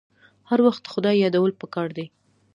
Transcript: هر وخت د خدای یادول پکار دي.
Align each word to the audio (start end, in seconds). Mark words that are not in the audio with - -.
هر 0.49 0.59
وخت 0.67 0.81
د 0.85 0.91
خدای 0.93 1.15
یادول 1.23 1.51
پکار 1.61 1.87
دي. 1.97 2.05